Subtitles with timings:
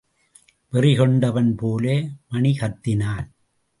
[0.71, 2.03] வெறி கொண்டவன் போல
[2.29, 3.27] மணி கத்தினான்.